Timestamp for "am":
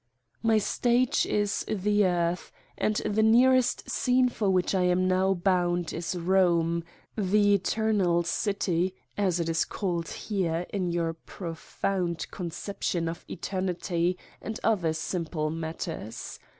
4.81-5.07